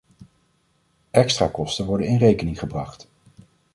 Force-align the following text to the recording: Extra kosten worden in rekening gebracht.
Extra 1.11 1.47
kosten 1.51 1.85
worden 1.85 2.07
in 2.07 2.17
rekening 2.17 2.59
gebracht. 2.59 3.07